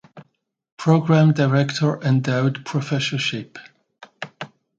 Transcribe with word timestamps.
Program 0.77 1.31
Director 1.31 2.01
endowed 2.01 2.65
professorship. 2.65 3.59